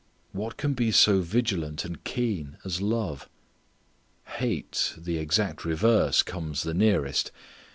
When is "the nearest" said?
6.63-7.29